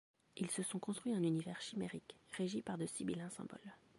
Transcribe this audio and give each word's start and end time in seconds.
Ils 0.35 0.49
se 0.49 0.63
sont 0.63 0.79
construit 0.79 1.13
un 1.13 1.21
univers 1.21 1.61
chimérique 1.61 2.15
régi 2.31 2.63
par 2.63 2.79
de 2.79 2.87
sibyllins 2.87 3.29
symboles. 3.29 3.71